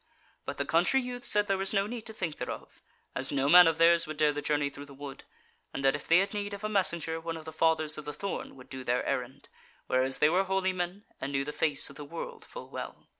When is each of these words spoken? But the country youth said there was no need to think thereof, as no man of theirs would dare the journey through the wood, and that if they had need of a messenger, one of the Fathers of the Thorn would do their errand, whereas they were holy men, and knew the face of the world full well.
But 0.45 0.57
the 0.57 0.65
country 0.65 0.99
youth 0.99 1.23
said 1.25 1.45
there 1.45 1.59
was 1.59 1.73
no 1.75 1.85
need 1.85 2.07
to 2.07 2.11
think 2.13 2.37
thereof, 2.37 2.81
as 3.13 3.31
no 3.31 3.47
man 3.47 3.67
of 3.67 3.77
theirs 3.77 4.07
would 4.07 4.17
dare 4.17 4.33
the 4.33 4.41
journey 4.41 4.67
through 4.71 4.87
the 4.87 4.95
wood, 4.95 5.25
and 5.75 5.85
that 5.85 5.95
if 5.95 6.07
they 6.07 6.17
had 6.17 6.33
need 6.33 6.55
of 6.55 6.63
a 6.63 6.67
messenger, 6.69 7.19
one 7.21 7.37
of 7.37 7.45
the 7.45 7.53
Fathers 7.53 7.99
of 7.99 8.05
the 8.05 8.13
Thorn 8.13 8.55
would 8.55 8.67
do 8.71 8.83
their 8.83 9.05
errand, 9.05 9.47
whereas 9.85 10.17
they 10.17 10.27
were 10.27 10.45
holy 10.45 10.73
men, 10.73 11.03
and 11.21 11.31
knew 11.31 11.45
the 11.45 11.53
face 11.53 11.87
of 11.91 11.97
the 11.97 12.03
world 12.03 12.43
full 12.45 12.71
well. 12.71 13.09